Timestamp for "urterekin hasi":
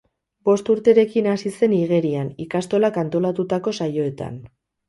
0.73-1.51